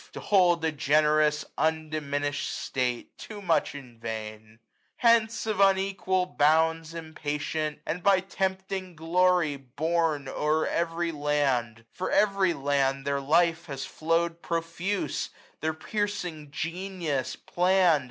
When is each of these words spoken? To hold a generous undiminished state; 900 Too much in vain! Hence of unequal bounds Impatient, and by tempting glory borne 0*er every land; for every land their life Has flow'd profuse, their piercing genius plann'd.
To 0.13 0.19
hold 0.19 0.65
a 0.65 0.71
generous 0.71 1.45
undiminished 1.59 2.49
state; 2.49 3.11
900 3.19 3.19
Too 3.19 3.39
much 3.43 3.75
in 3.75 3.99
vain! 3.99 4.57
Hence 4.95 5.45
of 5.45 5.59
unequal 5.59 6.25
bounds 6.25 6.95
Impatient, 6.95 7.77
and 7.85 8.01
by 8.01 8.21
tempting 8.21 8.95
glory 8.95 9.57
borne 9.57 10.25
0*er 10.25 10.65
every 10.65 11.11
land; 11.11 11.85
for 11.91 12.09
every 12.09 12.53
land 12.55 13.05
their 13.05 13.21
life 13.21 13.67
Has 13.67 13.85
flow'd 13.85 14.41
profuse, 14.41 15.29
their 15.59 15.75
piercing 15.75 16.49
genius 16.49 17.35
plann'd. 17.35 17.99